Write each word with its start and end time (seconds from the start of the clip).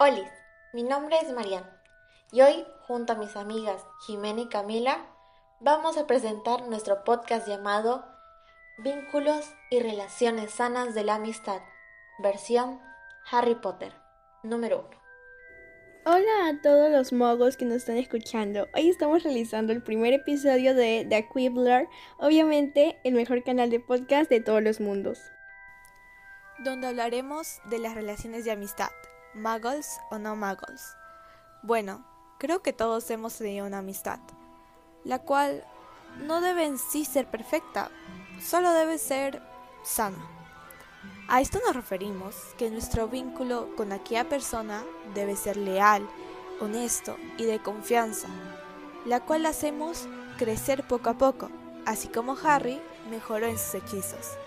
Hola, 0.00 0.32
mi 0.72 0.84
nombre 0.84 1.16
es 1.20 1.32
Marian 1.32 1.68
y 2.30 2.42
hoy, 2.42 2.64
junto 2.86 3.14
a 3.14 3.16
mis 3.16 3.34
amigas 3.34 3.84
Jimena 4.06 4.42
y 4.42 4.48
Camila, 4.48 5.04
vamos 5.58 5.98
a 5.98 6.06
presentar 6.06 6.68
nuestro 6.68 7.02
podcast 7.02 7.48
llamado 7.48 8.04
Vínculos 8.78 9.52
y 9.70 9.80
Relaciones 9.80 10.52
Sanas 10.52 10.94
de 10.94 11.02
la 11.02 11.16
Amistad, 11.16 11.60
versión 12.20 12.80
Harry 13.28 13.56
Potter, 13.56 13.92
número 14.44 14.86
1. 16.06 16.16
Hola 16.16 16.48
a 16.48 16.62
todos 16.62 16.92
los 16.92 17.12
mogos 17.12 17.56
que 17.56 17.64
nos 17.64 17.78
están 17.78 17.96
escuchando. 17.96 18.68
Hoy 18.76 18.90
estamos 18.90 19.24
realizando 19.24 19.72
el 19.72 19.82
primer 19.82 20.12
episodio 20.12 20.76
de 20.76 21.08
The 21.08 21.28
Quibbler, 21.28 21.88
obviamente 22.18 23.00
el 23.02 23.14
mejor 23.14 23.42
canal 23.42 23.68
de 23.68 23.80
podcast 23.80 24.30
de 24.30 24.40
todos 24.40 24.62
los 24.62 24.78
mundos. 24.78 25.18
Donde 26.60 26.86
hablaremos 26.86 27.58
de 27.64 27.80
las 27.80 27.96
relaciones 27.96 28.44
de 28.44 28.52
amistad, 28.52 28.90
muggles 29.34 30.00
o 30.10 30.18
no 30.18 30.36
muggles. 30.36 30.96
Bueno, 31.62 32.04
creo 32.38 32.62
que 32.62 32.72
todos 32.72 33.10
hemos 33.10 33.34
tenido 33.36 33.66
una 33.66 33.78
amistad, 33.78 34.20
la 35.04 35.18
cual 35.18 35.64
no 36.18 36.40
debe 36.40 36.64
en 36.64 36.78
sí 36.78 37.04
ser 37.04 37.26
perfecta, 37.26 37.90
solo 38.40 38.72
debe 38.72 38.98
ser 38.98 39.42
sana. 39.82 40.18
A 41.28 41.40
esto 41.40 41.60
nos 41.64 41.76
referimos 41.76 42.34
que 42.56 42.70
nuestro 42.70 43.08
vínculo 43.08 43.74
con 43.76 43.92
aquella 43.92 44.28
persona 44.28 44.82
debe 45.14 45.36
ser 45.36 45.56
leal, 45.56 46.08
honesto 46.60 47.16
y 47.36 47.44
de 47.44 47.60
confianza, 47.60 48.28
la 49.04 49.20
cual 49.20 49.46
hacemos 49.46 50.06
crecer 50.38 50.86
poco 50.86 51.10
a 51.10 51.14
poco, 51.14 51.50
así 51.84 52.08
como 52.08 52.36
Harry 52.42 52.80
mejoró 53.10 53.46
en 53.46 53.58
sus 53.58 53.74
hechizos. 53.74 54.38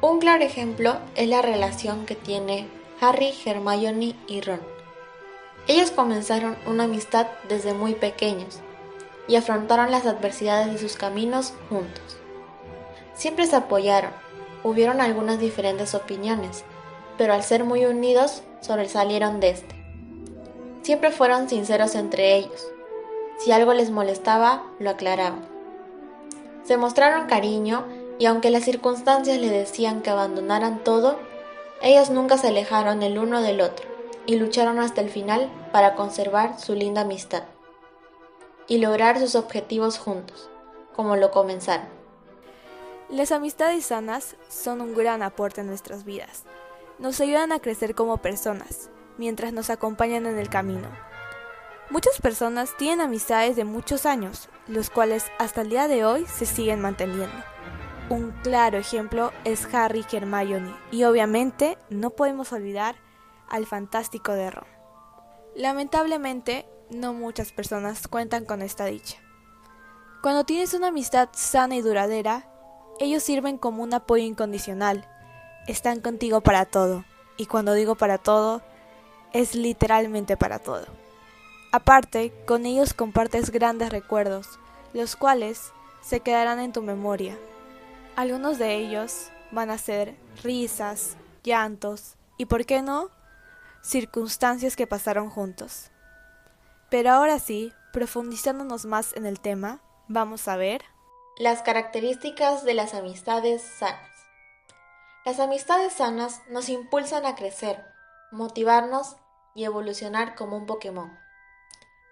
Un 0.00 0.20
claro 0.20 0.44
ejemplo 0.44 0.98
es 1.16 1.28
la 1.28 1.42
relación 1.42 2.06
que 2.06 2.14
tiene 2.14 2.68
Harry, 3.00 3.32
Hermione 3.44 4.16
y 4.26 4.40
Ron. 4.40 4.60
Ellos 5.66 5.90
comenzaron 5.90 6.56
una 6.66 6.84
amistad 6.84 7.26
desde 7.48 7.74
muy 7.74 7.94
pequeños 7.94 8.60
y 9.28 9.36
afrontaron 9.36 9.90
las 9.90 10.06
adversidades 10.06 10.72
de 10.72 10.78
sus 10.78 10.96
caminos 10.96 11.52
juntos. 11.68 12.16
Siempre 13.14 13.46
se 13.46 13.56
apoyaron, 13.56 14.10
hubieron 14.64 15.00
algunas 15.00 15.38
diferentes 15.38 15.94
opiniones, 15.94 16.64
pero 17.16 17.34
al 17.34 17.42
ser 17.42 17.64
muy 17.64 17.84
unidos 17.84 18.42
sobresalieron 18.60 19.40
de 19.40 19.50
este. 19.50 19.74
Siempre 20.82 21.10
fueron 21.10 21.48
sinceros 21.48 21.94
entre 21.94 22.36
ellos. 22.36 22.66
Si 23.38 23.52
algo 23.52 23.74
les 23.74 23.90
molestaba, 23.90 24.64
lo 24.78 24.90
aclaraban. 24.90 25.46
Se 26.64 26.76
mostraron 26.76 27.26
cariño 27.26 27.84
y 28.18 28.26
aunque 28.26 28.50
las 28.50 28.64
circunstancias 28.64 29.38
le 29.38 29.50
decían 29.50 30.00
que 30.00 30.10
abandonaran 30.10 30.82
todo, 30.82 31.18
ellos 31.80 32.10
nunca 32.10 32.38
se 32.38 32.48
alejaron 32.48 33.02
el 33.02 33.18
uno 33.18 33.40
del 33.40 33.60
otro 33.60 33.86
y 34.26 34.36
lucharon 34.36 34.78
hasta 34.78 35.00
el 35.00 35.10
final 35.10 35.50
para 35.72 35.94
conservar 35.94 36.58
su 36.58 36.74
linda 36.74 37.02
amistad 37.02 37.44
y 38.66 38.78
lograr 38.78 39.18
sus 39.18 39.34
objetivos 39.34 39.98
juntos, 39.98 40.50
como 40.94 41.16
lo 41.16 41.30
comenzaron. 41.30 41.86
Las 43.08 43.32
amistades 43.32 43.86
sanas 43.86 44.36
son 44.48 44.82
un 44.82 44.94
gran 44.94 45.22
aporte 45.22 45.62
en 45.62 45.68
nuestras 45.68 46.04
vidas. 46.04 46.44
Nos 46.98 47.20
ayudan 47.20 47.52
a 47.52 47.60
crecer 47.60 47.94
como 47.94 48.18
personas, 48.18 48.90
mientras 49.16 49.52
nos 49.52 49.70
acompañan 49.70 50.26
en 50.26 50.38
el 50.38 50.50
camino. 50.50 50.88
Muchas 51.90 52.20
personas 52.20 52.76
tienen 52.76 53.00
amistades 53.00 53.56
de 53.56 53.64
muchos 53.64 54.04
años, 54.04 54.50
los 54.66 54.90
cuales 54.90 55.24
hasta 55.38 55.62
el 55.62 55.70
día 55.70 55.88
de 55.88 56.04
hoy 56.04 56.26
se 56.26 56.44
siguen 56.44 56.82
manteniendo. 56.82 57.42
Un 58.10 58.30
claro 58.42 58.78
ejemplo 58.78 59.32
es 59.44 59.68
Harry 59.74 60.02
y 60.10 60.16
Hermione, 60.16 60.74
y 60.90 61.04
obviamente 61.04 61.76
no 61.90 62.08
podemos 62.08 62.52
olvidar 62.52 62.96
al 63.50 63.66
fantástico 63.66 64.32
de 64.32 64.50
Ron. 64.50 64.66
Lamentablemente, 65.54 66.66
no 66.88 67.12
muchas 67.12 67.52
personas 67.52 68.08
cuentan 68.08 68.46
con 68.46 68.62
esta 68.62 68.86
dicha. 68.86 69.18
Cuando 70.22 70.44
tienes 70.44 70.72
una 70.72 70.88
amistad 70.88 71.28
sana 71.32 71.76
y 71.76 71.82
duradera, 71.82 72.48
ellos 72.98 73.22
sirven 73.22 73.58
como 73.58 73.82
un 73.82 73.92
apoyo 73.92 74.24
incondicional. 74.24 75.06
Están 75.66 76.00
contigo 76.00 76.40
para 76.40 76.64
todo. 76.64 77.04
Y 77.36 77.44
cuando 77.44 77.74
digo 77.74 77.94
para 77.94 78.16
todo, 78.16 78.62
es 79.34 79.54
literalmente 79.54 80.38
para 80.38 80.60
todo. 80.60 80.86
Aparte, 81.72 82.32
con 82.46 82.64
ellos 82.64 82.94
compartes 82.94 83.50
grandes 83.50 83.90
recuerdos, 83.90 84.58
los 84.94 85.14
cuales 85.14 85.72
se 86.00 86.20
quedarán 86.20 86.58
en 86.58 86.72
tu 86.72 86.80
memoria. 86.80 87.36
Algunos 88.18 88.58
de 88.58 88.74
ellos 88.74 89.30
van 89.52 89.70
a 89.70 89.78
ser 89.78 90.16
risas, 90.42 91.16
llantos 91.44 92.16
y, 92.36 92.46
¿por 92.46 92.66
qué 92.66 92.82
no?, 92.82 93.10
circunstancias 93.80 94.74
que 94.74 94.88
pasaron 94.88 95.30
juntos. 95.30 95.92
Pero 96.90 97.12
ahora 97.12 97.38
sí, 97.38 97.72
profundizándonos 97.92 98.86
más 98.86 99.14
en 99.14 99.24
el 99.24 99.38
tema, 99.38 99.78
vamos 100.08 100.48
a 100.48 100.56
ver 100.56 100.82
las 101.38 101.62
características 101.62 102.64
de 102.64 102.74
las 102.74 102.92
amistades 102.92 103.62
sanas. 103.62 104.10
Las 105.24 105.38
amistades 105.38 105.92
sanas 105.92 106.42
nos 106.48 106.68
impulsan 106.70 107.24
a 107.24 107.36
crecer, 107.36 107.84
motivarnos 108.32 109.14
y 109.54 109.62
evolucionar 109.62 110.34
como 110.34 110.56
un 110.56 110.66
Pokémon. 110.66 111.16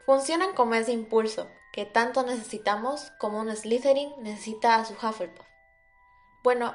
Funcionan 0.04 0.54
como 0.54 0.76
ese 0.76 0.92
impulso 0.92 1.48
que 1.72 1.84
tanto 1.84 2.22
necesitamos 2.22 3.10
como 3.18 3.40
un 3.40 3.50
Slytherin 3.50 4.12
necesita 4.22 4.76
a 4.76 4.84
su 4.84 4.94
Hufflepuff. 4.94 5.55
Bueno, 6.46 6.72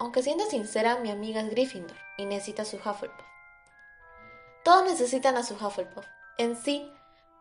aunque 0.00 0.20
siendo 0.20 0.44
sincera, 0.46 0.96
mi 0.96 1.08
amiga 1.08 1.40
es 1.42 1.48
Gryffindor 1.48 1.96
y 2.18 2.24
necesita 2.24 2.64
su 2.64 2.78
Hufflepuff. 2.78 3.24
Todos 4.64 4.84
necesitan 4.84 5.36
a 5.36 5.44
su 5.44 5.54
Hufflepuff. 5.54 6.04
En 6.38 6.56
sí, 6.56 6.90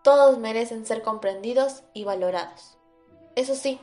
todos 0.03 0.37
merecen 0.37 0.85
ser 0.85 1.01
comprendidos 1.01 1.81
y 1.95 2.03
valorados. 2.03 2.77
Eso 3.35 3.55
sí, 3.55 3.79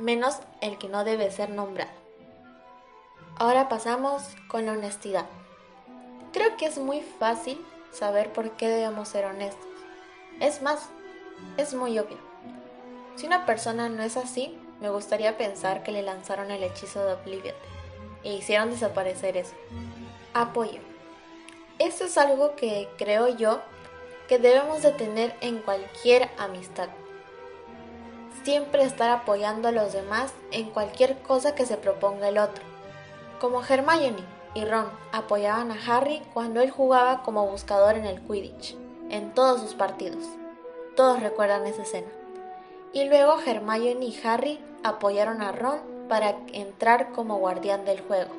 menos 0.00 0.40
el 0.60 0.76
que 0.76 0.88
no 0.88 1.04
debe 1.04 1.30
ser 1.30 1.50
nombrado. 1.50 1.92
Ahora 3.36 3.68
pasamos 3.68 4.34
con 4.48 4.66
la 4.66 4.72
honestidad. 4.72 5.26
Creo 6.32 6.56
que 6.56 6.66
es 6.66 6.78
muy 6.78 7.02
fácil 7.02 7.64
saber 7.92 8.32
por 8.32 8.56
qué 8.56 8.66
debemos 8.66 9.06
ser 9.06 9.24
honestos. 9.24 9.68
Es 10.40 10.62
más, 10.62 10.88
es 11.58 11.74
muy 11.74 11.96
obvio. 11.96 12.18
Si 13.14 13.24
una 13.24 13.46
persona 13.46 13.88
no 13.88 14.02
es 14.02 14.16
así, 14.16 14.58
me 14.80 14.90
gustaría 14.90 15.36
pensar 15.36 15.82
que 15.82 15.92
le 15.92 16.02
lanzaron 16.02 16.50
el 16.50 16.62
hechizo 16.62 17.04
de 17.04 17.14
Oblivion 17.14 17.54
e 18.24 18.34
hicieron 18.34 18.70
desaparecer 18.70 19.36
eso. 19.36 19.54
Apoyo. 20.34 20.80
Esto 21.78 22.04
es 22.04 22.18
algo 22.18 22.56
que 22.56 22.88
creo 22.96 23.28
yo 23.28 23.60
que 24.28 24.38
debemos 24.38 24.82
de 24.82 24.92
tener 24.92 25.34
en 25.40 25.58
cualquier 25.58 26.28
amistad 26.38 26.88
siempre 28.48 28.82
estar 28.82 29.10
apoyando 29.10 29.68
a 29.68 29.72
los 29.72 29.92
demás 29.92 30.32
en 30.52 30.70
cualquier 30.70 31.18
cosa 31.18 31.54
que 31.54 31.66
se 31.66 31.76
proponga 31.76 32.28
el 32.28 32.38
otro. 32.38 32.64
Como 33.40 33.62
Hermione 33.62 34.24
y 34.54 34.64
Ron 34.64 34.86
apoyaban 35.12 35.70
a 35.70 35.78
Harry 35.86 36.22
cuando 36.32 36.62
él 36.62 36.70
jugaba 36.70 37.22
como 37.22 37.46
buscador 37.46 37.96
en 37.96 38.06
el 38.06 38.22
Quidditch, 38.22 38.74
en 39.10 39.34
todos 39.34 39.60
sus 39.60 39.74
partidos. 39.74 40.24
Todos 40.96 41.20
recuerdan 41.20 41.66
esa 41.66 41.82
escena. 41.82 42.08
Y 42.92 43.04
luego 43.04 43.38
Hermione 43.40 44.06
y 44.06 44.20
Harry 44.24 44.60
apoyaron 44.82 45.42
a 45.42 45.52
Ron 45.52 45.80
para 46.08 46.36
entrar 46.52 47.12
como 47.12 47.38
guardián 47.38 47.84
del 47.84 48.00
juego. 48.00 48.30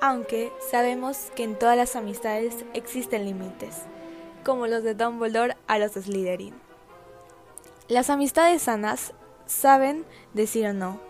Aunque 0.00 0.52
sabemos 0.70 1.30
que 1.34 1.44
en 1.44 1.58
todas 1.58 1.76
las 1.76 1.96
amistades 1.96 2.64
existen 2.74 3.24
límites, 3.24 3.82
como 4.44 4.66
los 4.66 4.82
de 4.82 4.94
Dumbledore 4.94 5.56
a 5.66 5.78
los 5.78 5.94
de 5.94 6.02
Slytherin. 6.02 6.54
Las 7.88 8.10
amistades 8.10 8.62
sanas 8.62 9.14
saben 9.46 10.04
decir 10.34 10.66
o 10.66 10.72
no, 10.74 11.00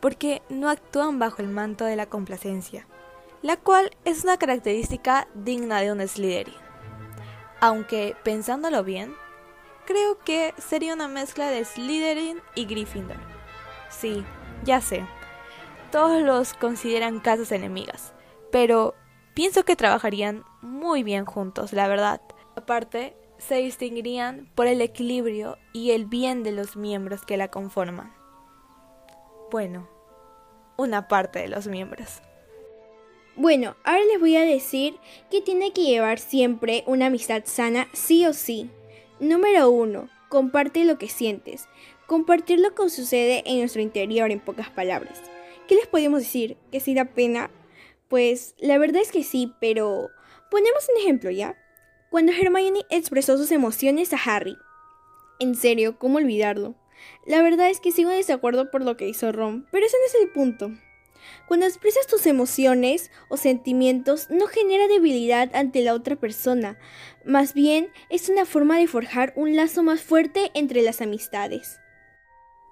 porque 0.00 0.42
no 0.48 0.70
actúan 0.70 1.18
bajo 1.18 1.42
el 1.42 1.48
manto 1.48 1.84
de 1.84 1.96
la 1.96 2.06
complacencia, 2.06 2.86
la 3.42 3.56
cual 3.56 3.90
es 4.04 4.22
una 4.22 4.36
característica 4.36 5.26
digna 5.34 5.80
de 5.80 5.90
un 5.90 6.06
Slytherin. 6.06 6.54
Aunque, 7.60 8.14
pensándolo 8.22 8.84
bien, 8.84 9.14
creo 9.88 10.18
que 10.18 10.52
sería 10.58 10.92
una 10.92 11.08
mezcla 11.08 11.50
de 11.50 11.64
Slytherin 11.64 12.42
y 12.54 12.66
Gryffindor. 12.66 13.16
Sí, 13.88 14.22
ya 14.62 14.82
sé, 14.82 15.06
todos 15.90 16.20
los 16.20 16.52
consideran 16.52 17.20
casas 17.20 17.52
enemigas, 17.52 18.12
pero 18.52 18.94
pienso 19.32 19.64
que 19.64 19.76
trabajarían 19.76 20.44
muy 20.60 21.02
bien 21.02 21.24
juntos, 21.24 21.72
la 21.72 21.88
verdad. 21.88 22.20
Aparte, 22.54 23.16
se 23.38 23.54
distinguirían 23.54 24.50
por 24.54 24.66
el 24.66 24.82
equilibrio 24.82 25.56
y 25.72 25.92
el 25.92 26.04
bien 26.04 26.42
de 26.42 26.52
los 26.52 26.76
miembros 26.76 27.24
que 27.24 27.38
la 27.38 27.48
conforman. 27.48 28.12
Bueno, 29.50 29.88
una 30.76 31.08
parte 31.08 31.38
de 31.38 31.48
los 31.48 31.66
miembros. 31.66 32.20
Bueno, 33.36 33.74
ahora 33.84 34.04
les 34.04 34.20
voy 34.20 34.36
a 34.36 34.44
decir 34.44 34.98
que 35.30 35.40
tiene 35.40 35.72
que 35.72 35.84
llevar 35.84 36.18
siempre 36.18 36.84
una 36.86 37.06
amistad 37.06 37.44
sana 37.46 37.88
sí 37.94 38.26
o 38.26 38.34
sí. 38.34 38.70
Número 39.20 39.70
uno, 39.70 40.08
comparte 40.28 40.84
lo 40.84 40.98
que 40.98 41.08
sientes. 41.08 41.68
Compartir 42.06 42.60
lo 42.60 42.74
que 42.74 42.88
sucede 42.88 43.42
en 43.46 43.58
nuestro 43.58 43.82
interior 43.82 44.30
en 44.30 44.40
pocas 44.40 44.70
palabras. 44.70 45.22
¿Qué 45.66 45.74
les 45.74 45.86
podemos 45.86 46.20
decir? 46.20 46.56
¿Que 46.72 46.80
si 46.80 46.94
da 46.94 47.04
pena? 47.04 47.50
Pues 48.08 48.54
la 48.58 48.78
verdad 48.78 49.02
es 49.02 49.12
que 49.12 49.22
sí, 49.22 49.52
pero 49.60 50.08
Ponemos 50.50 50.88
un 50.94 51.02
ejemplo, 51.02 51.30
¿ya? 51.30 51.56
Cuando 52.10 52.32
Hermione 52.32 52.86
expresó 52.88 53.36
sus 53.36 53.52
emociones 53.52 54.14
a 54.14 54.16
Harry. 54.16 54.56
En 55.40 55.54
serio, 55.54 55.98
¿cómo 55.98 56.16
olvidarlo? 56.16 56.74
La 57.26 57.42
verdad 57.42 57.68
es 57.68 57.80
que 57.80 57.92
sigo 57.92 58.10
en 58.10 58.16
desacuerdo 58.16 58.70
por 58.70 58.82
lo 58.82 58.96
que 58.96 59.06
hizo 59.06 59.30
Ron, 59.30 59.66
pero 59.70 59.84
ese 59.84 59.96
no 59.98 60.06
es 60.06 60.26
el 60.26 60.32
punto. 60.32 60.70
Cuando 61.46 61.66
expresas 61.66 62.06
tus 62.06 62.26
emociones 62.26 63.10
o 63.28 63.36
sentimientos 63.36 64.30
no 64.30 64.46
genera 64.46 64.88
debilidad 64.88 65.54
ante 65.54 65.82
la 65.82 65.94
otra 65.94 66.16
persona, 66.16 66.78
más 67.24 67.54
bien 67.54 67.90
es 68.10 68.28
una 68.28 68.44
forma 68.44 68.78
de 68.78 68.86
forjar 68.86 69.32
un 69.36 69.56
lazo 69.56 69.82
más 69.82 70.00
fuerte 70.00 70.50
entre 70.54 70.82
las 70.82 71.00
amistades. 71.00 71.78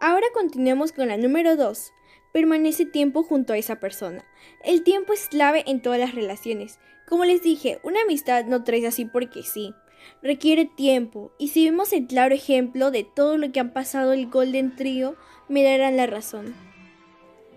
Ahora 0.00 0.26
continuemos 0.34 0.93
con 0.93 1.08
la 1.08 1.16
número 1.16 1.56
2. 1.56 1.93
Permanece 2.32 2.84
tiempo 2.84 3.22
junto 3.22 3.54
a 3.54 3.58
esa 3.58 3.81
persona. 3.81 4.26
El 4.62 4.82
tiempo 4.82 5.14
es 5.14 5.28
clave 5.28 5.64
en 5.66 5.81
todas 5.81 5.99
las 5.99 6.14
relaciones. 6.14 6.78
Como 7.08 7.25
les 7.25 7.42
dije, 7.42 7.81
una 7.82 8.02
amistad 8.02 8.44
no 8.44 8.62
traes 8.62 8.84
así 8.84 9.06
porque 9.06 9.42
sí. 9.42 9.75
Requiere 10.22 10.66
tiempo, 10.66 11.32
y 11.38 11.49
si 11.49 11.64
vemos 11.64 11.92
el 11.92 12.06
claro 12.06 12.34
ejemplo 12.34 12.90
de 12.90 13.04
todo 13.04 13.38
lo 13.38 13.52
que 13.52 13.60
han 13.60 13.72
pasado 13.72 14.12
el 14.12 14.28
Golden 14.28 14.76
Trio, 14.76 15.16
me 15.49 15.62
darán 15.62 15.96
la 15.96 16.06
razón. 16.06 16.54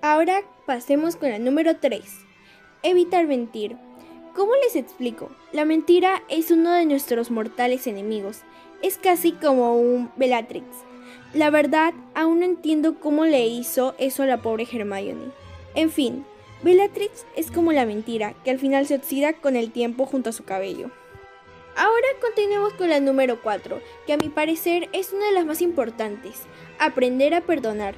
Ahora 0.01 0.43
pasemos 0.65 1.17
con 1.17 1.29
la 1.29 1.39
número 1.39 1.75
3. 1.75 2.01
Evitar 2.83 3.27
mentir. 3.27 3.75
¿Cómo 4.33 4.53
les 4.63 4.77
explico? 4.77 5.29
La 5.51 5.65
mentira 5.65 6.23
es 6.29 6.51
uno 6.51 6.71
de 6.71 6.85
nuestros 6.85 7.31
mortales 7.31 7.85
enemigos. 7.85 8.43
Es 8.81 8.97
casi 8.97 9.33
como 9.33 9.75
un 9.75 10.09
Bellatrix. 10.15 10.65
La 11.33 11.49
verdad, 11.49 11.93
aún 12.15 12.39
no 12.39 12.45
entiendo 12.45 12.97
cómo 13.01 13.25
le 13.25 13.47
hizo 13.47 13.93
eso 13.97 14.23
a 14.23 14.25
la 14.25 14.41
pobre 14.41 14.65
Hermione. 14.71 15.33
En 15.75 15.91
fin, 15.91 16.25
Bellatrix 16.63 17.25
es 17.35 17.51
como 17.51 17.73
la 17.73 17.85
mentira, 17.85 18.35
que 18.45 18.51
al 18.51 18.59
final 18.59 18.87
se 18.87 18.95
oxida 18.95 19.33
con 19.33 19.57
el 19.57 19.69
tiempo 19.69 20.05
junto 20.05 20.29
a 20.29 20.33
su 20.33 20.45
cabello. 20.45 20.91
Ahora 21.75 22.07
continuemos 22.21 22.73
con 22.75 22.87
la 22.87 23.01
número 23.01 23.41
4, 23.41 23.81
que 24.07 24.13
a 24.13 24.17
mi 24.17 24.29
parecer 24.29 24.87
es 24.93 25.11
una 25.11 25.25
de 25.25 25.33
las 25.33 25.45
más 25.45 25.61
importantes, 25.61 26.43
aprender 26.79 27.33
a 27.33 27.41
perdonar. 27.41 27.95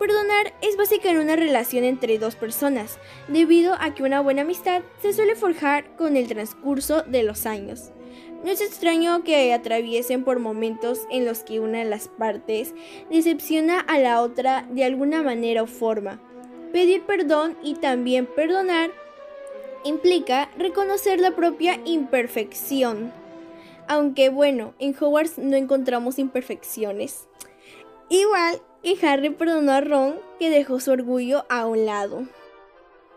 Perdonar 0.00 0.54
es 0.62 0.78
básica 0.78 1.10
en 1.10 1.18
una 1.18 1.36
relación 1.36 1.84
entre 1.84 2.18
dos 2.18 2.34
personas, 2.34 2.98
debido 3.28 3.74
a 3.78 3.94
que 3.94 4.02
una 4.02 4.22
buena 4.22 4.40
amistad 4.40 4.80
se 5.02 5.12
suele 5.12 5.36
forjar 5.36 5.94
con 5.96 6.16
el 6.16 6.26
transcurso 6.26 7.02
de 7.02 7.22
los 7.22 7.44
años. 7.44 7.90
No 8.42 8.50
es 8.50 8.62
extraño 8.62 9.22
que 9.24 9.52
atraviesen 9.52 10.24
por 10.24 10.38
momentos 10.38 11.00
en 11.10 11.26
los 11.26 11.40
que 11.40 11.60
una 11.60 11.80
de 11.80 11.84
las 11.84 12.08
partes 12.08 12.72
decepciona 13.10 13.78
a 13.78 13.98
la 13.98 14.22
otra 14.22 14.66
de 14.70 14.84
alguna 14.84 15.22
manera 15.22 15.64
o 15.64 15.66
forma. 15.66 16.18
Pedir 16.72 17.02
perdón 17.02 17.58
y 17.62 17.74
también 17.74 18.24
perdonar 18.24 18.92
implica 19.84 20.50
reconocer 20.56 21.20
la 21.20 21.32
propia 21.32 21.78
imperfección. 21.84 23.12
Aunque 23.86 24.30
bueno, 24.30 24.72
en 24.78 24.96
Hogwarts 24.98 25.36
no 25.36 25.58
encontramos 25.58 26.18
imperfecciones. 26.18 27.28
Igual 28.08 28.62
y 28.82 29.04
Harry 29.04 29.30
perdonó 29.30 29.72
a 29.72 29.80
Ron 29.80 30.16
que 30.38 30.50
dejó 30.50 30.80
su 30.80 30.90
orgullo 30.90 31.44
a 31.48 31.66
un 31.66 31.86
lado. 31.86 32.26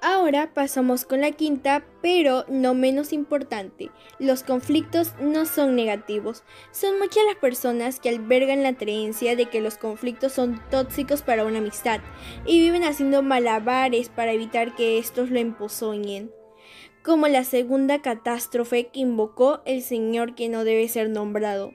Ahora 0.05 0.53
pasamos 0.53 1.05
con 1.05 1.21
la 1.21 1.31
quinta, 1.31 1.85
pero 2.01 2.43
no 2.49 2.73
menos 2.73 3.13
importante. 3.13 3.89
Los 4.19 4.43
conflictos 4.43 5.13
no 5.21 5.45
son 5.45 5.77
negativos. 5.77 6.43
Son 6.71 6.99
muchas 6.99 7.23
las 7.25 7.37
personas 7.37 8.01
que 8.01 8.09
albergan 8.09 8.63
la 8.63 8.75
creencia 8.75 9.37
de 9.37 9.45
que 9.45 9.61
los 9.61 9.77
conflictos 9.77 10.33
son 10.33 10.61
tóxicos 10.69 11.21
para 11.21 11.45
una 11.45 11.59
amistad 11.59 12.01
y 12.45 12.59
viven 12.59 12.83
haciendo 12.83 13.23
malabares 13.23 14.09
para 14.09 14.33
evitar 14.33 14.75
que 14.75 14.97
estos 14.97 15.29
lo 15.29 15.39
empozoñen. 15.39 16.33
Como 17.01 17.29
la 17.29 17.45
segunda 17.45 18.01
catástrofe 18.01 18.87
que 18.87 18.99
invocó 18.99 19.61
el 19.65 19.81
señor 19.81 20.35
que 20.35 20.49
no 20.49 20.65
debe 20.65 20.89
ser 20.89 21.09
nombrado. 21.09 21.71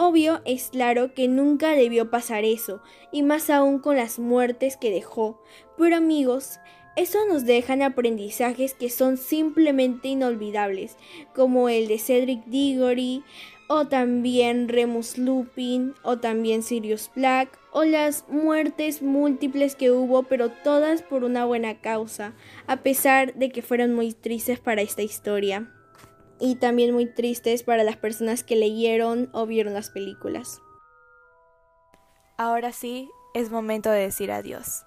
Obvio 0.00 0.42
es 0.44 0.68
claro 0.68 1.12
que 1.12 1.26
nunca 1.26 1.72
debió 1.72 2.08
pasar 2.08 2.44
eso, 2.44 2.80
y 3.10 3.24
más 3.24 3.50
aún 3.50 3.80
con 3.80 3.96
las 3.96 4.20
muertes 4.20 4.76
que 4.76 4.92
dejó. 4.92 5.42
Pero 5.76 5.96
amigos, 5.96 6.60
eso 6.94 7.18
nos 7.26 7.44
dejan 7.44 7.82
aprendizajes 7.82 8.74
que 8.74 8.90
son 8.90 9.16
simplemente 9.16 10.06
inolvidables, 10.06 10.96
como 11.34 11.68
el 11.68 11.88
de 11.88 11.98
Cedric 11.98 12.44
Diggory, 12.44 13.24
o 13.68 13.88
también 13.88 14.68
Remus 14.68 15.18
Lupin, 15.18 15.94
o 16.04 16.18
también 16.18 16.62
Sirius 16.62 17.10
Black, 17.12 17.58
o 17.72 17.82
las 17.82 18.24
muertes 18.28 19.02
múltiples 19.02 19.74
que 19.74 19.90
hubo, 19.90 20.22
pero 20.22 20.50
todas 20.62 21.02
por 21.02 21.24
una 21.24 21.44
buena 21.44 21.80
causa, 21.80 22.36
a 22.68 22.84
pesar 22.84 23.34
de 23.34 23.50
que 23.50 23.62
fueron 23.62 23.94
muy 23.94 24.12
tristes 24.12 24.60
para 24.60 24.80
esta 24.80 25.02
historia 25.02 25.74
y 26.40 26.56
también 26.56 26.92
muy 26.92 27.06
tristes 27.06 27.62
para 27.62 27.84
las 27.84 27.96
personas 27.96 28.44
que 28.44 28.56
leyeron 28.56 29.30
o 29.32 29.46
vieron 29.46 29.74
las 29.74 29.90
películas. 29.90 30.60
Ahora 32.36 32.72
sí, 32.72 33.10
es 33.34 33.50
momento 33.50 33.90
de 33.90 34.00
decir 34.00 34.30
adiós. 34.30 34.84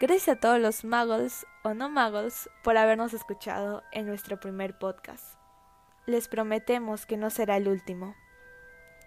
Gracias 0.00 0.36
a 0.36 0.40
todos 0.40 0.58
los 0.58 0.84
magos 0.84 1.46
o 1.62 1.74
no 1.74 1.88
magos 1.88 2.50
por 2.62 2.76
habernos 2.76 3.14
escuchado 3.14 3.82
en 3.92 4.06
nuestro 4.06 4.40
primer 4.40 4.78
podcast. 4.78 5.38
Les 6.06 6.28
prometemos 6.28 7.06
que 7.06 7.16
no 7.16 7.30
será 7.30 7.56
el 7.56 7.68
último. 7.68 8.14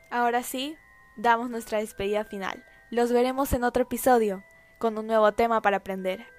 Ahora 0.09 0.43
sí, 0.43 0.77
damos 1.17 1.49
nuestra 1.49 1.79
despedida 1.79 2.23
final. 2.23 2.63
Los 2.89 3.11
veremos 3.11 3.51
en 3.53 3.63
otro 3.63 3.83
episodio, 3.83 4.43
con 4.79 4.97
un 4.97 5.07
nuevo 5.07 5.31
tema 5.33 5.61
para 5.61 5.77
aprender. 5.77 6.36